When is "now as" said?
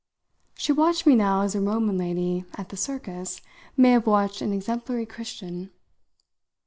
1.13-1.53